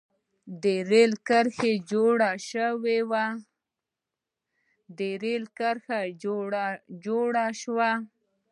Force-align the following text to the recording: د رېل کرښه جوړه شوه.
د 0.63 0.65
رېل 5.21 5.43
کرښه 5.57 6.01
جوړه 7.05 7.45
شوه. 7.61 7.91